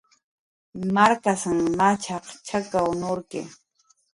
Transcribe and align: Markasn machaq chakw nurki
Markasn 0.95 1.59
machaq 1.81 2.25
chakw 2.47 2.89
nurki 3.01 3.41